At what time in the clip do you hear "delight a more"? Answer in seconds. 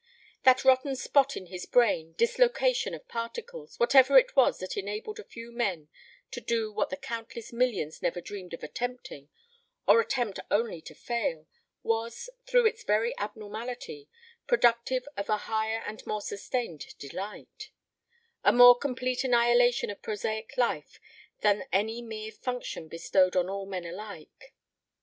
16.97-18.75